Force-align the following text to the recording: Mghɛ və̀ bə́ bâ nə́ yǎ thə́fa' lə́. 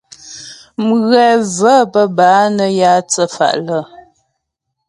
Mghɛ 0.87 1.27
və̀ 1.57 1.79
bə́ 1.91 2.05
bâ 2.17 2.29
nə́ 2.55 2.69
yǎ 2.79 2.91
thə́fa' 3.11 3.59
lə́. 3.65 3.81